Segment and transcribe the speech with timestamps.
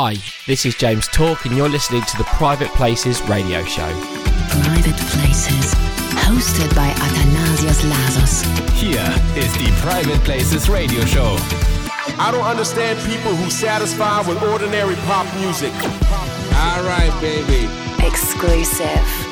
[0.00, 0.14] Hi,
[0.46, 3.88] this is James Talk, and you're listening to the Private Places radio show.
[4.48, 5.74] Private Places,
[6.22, 8.44] hosted by Athanasios Lasos.
[8.74, 11.36] Here is the Private Places radio show.
[12.16, 15.74] I don't understand people who satisfy with ordinary pop music.
[15.74, 17.66] All right, baby.
[18.06, 19.27] Exclusive.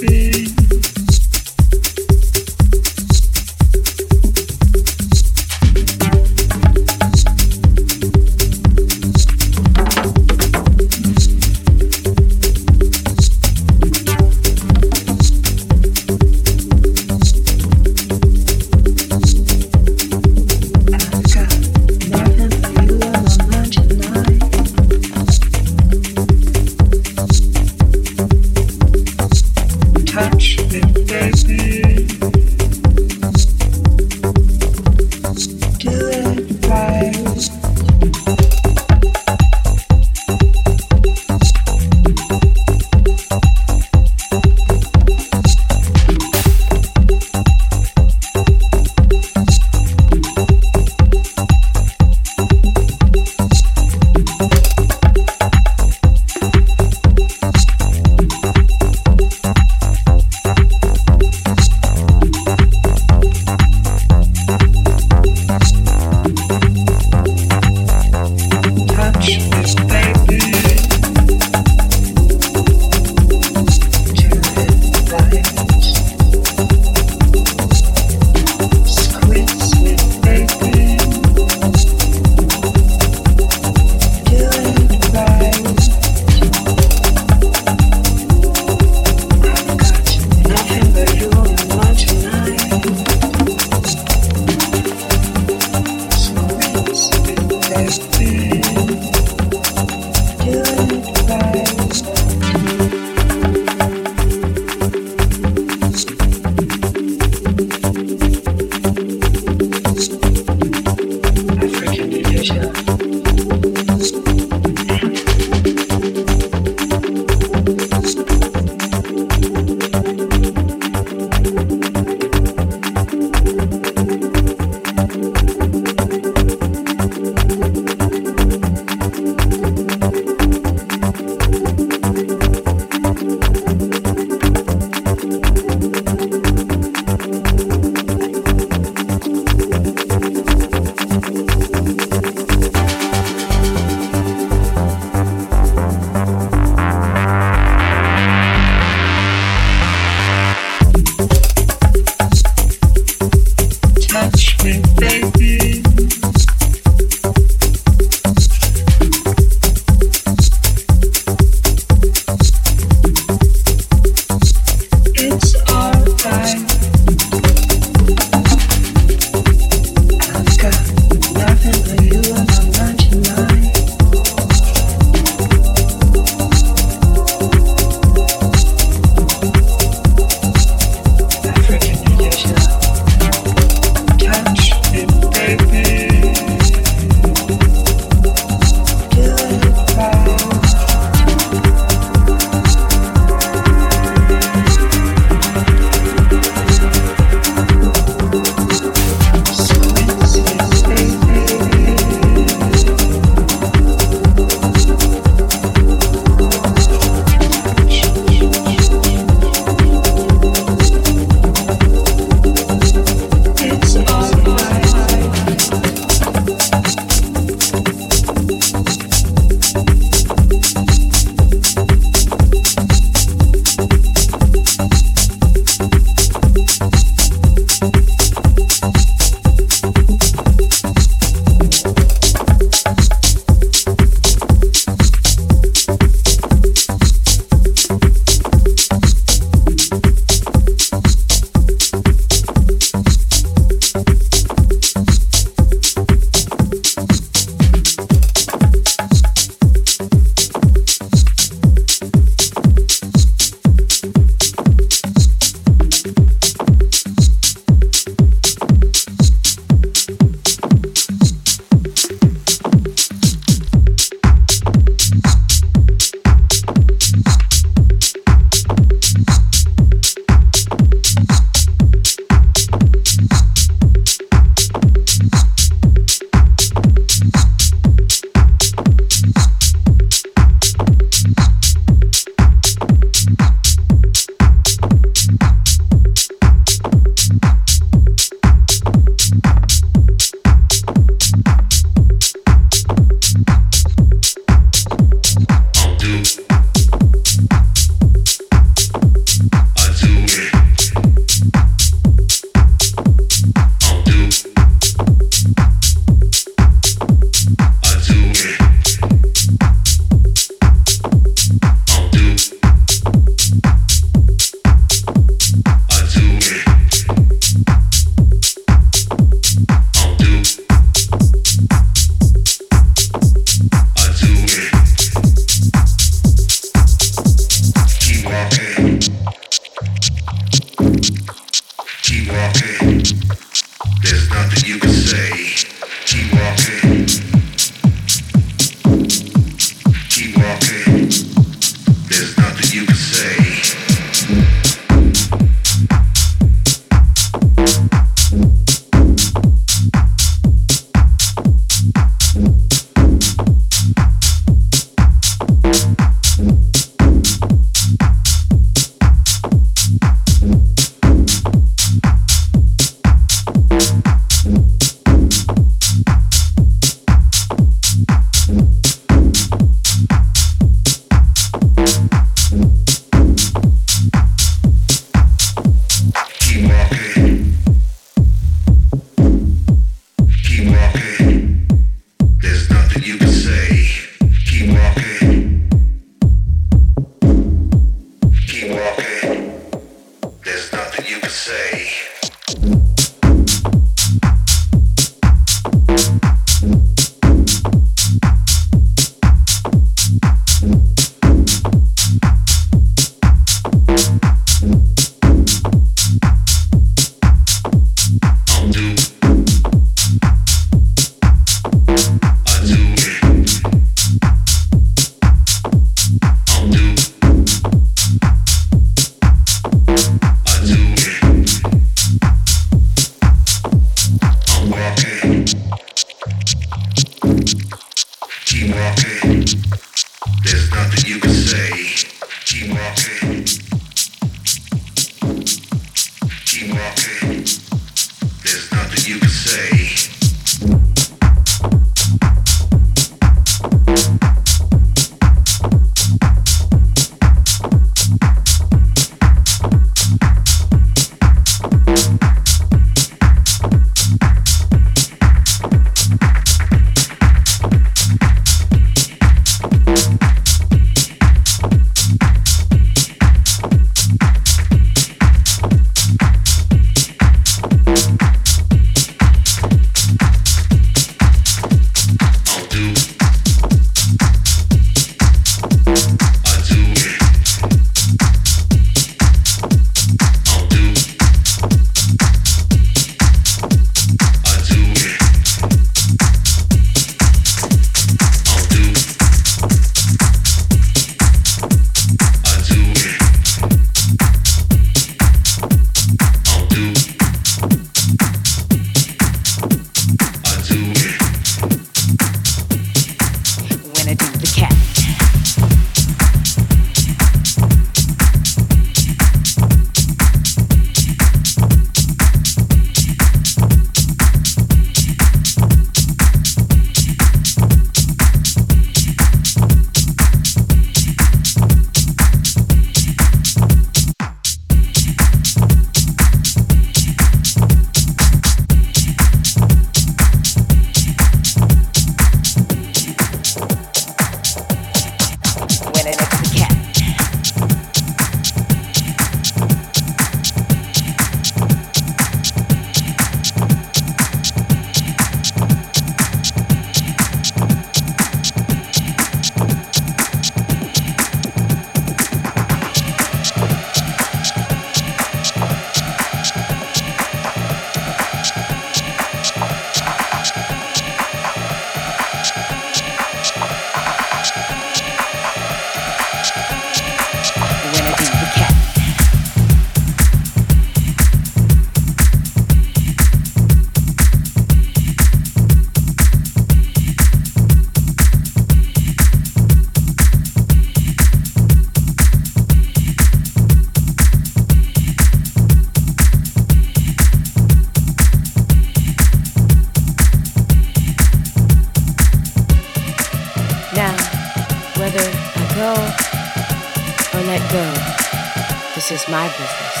[599.11, 600.00] is my business.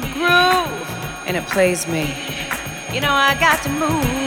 [0.00, 2.14] groove and it plays me.
[2.92, 4.23] You know, I got to move.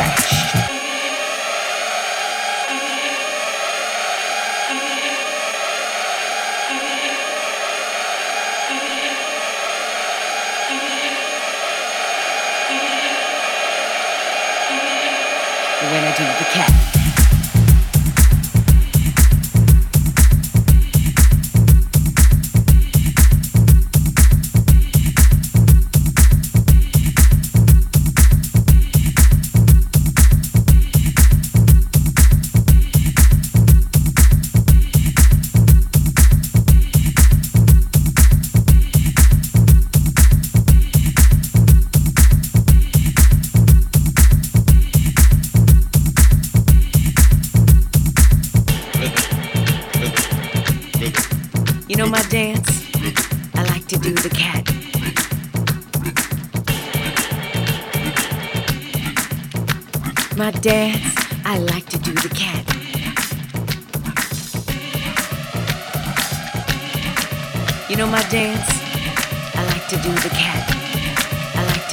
[0.00, 0.29] Fresh.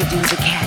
[0.10, 0.67] do the cat.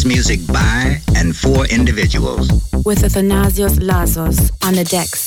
[0.00, 2.48] Is music by and for individuals.
[2.86, 5.19] With Athanasios Lasos on the decks.